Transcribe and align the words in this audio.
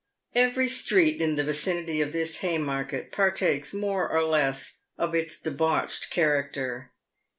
Every 0.33 0.67
street 0.67 1.21
in 1.21 1.35
the 1.35 1.43
vicinity 1.43 2.01
of 2.01 2.11
this 2.11 2.37
Haymarket 2.37 3.11
partakes 3.11 3.71
more 3.71 4.09
or 4.11 4.23
less 4.23 4.79
of 4.97 5.13
its 5.13 5.39
debauched 5.39 6.09
character. 6.09 6.91